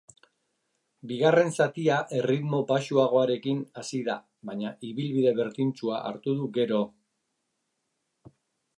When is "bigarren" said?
1.11-1.51